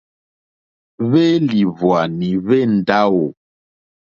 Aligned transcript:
Hwélìhwwànì 1.09 2.29
hwé 2.43 2.57
ndáwò. 2.75 3.25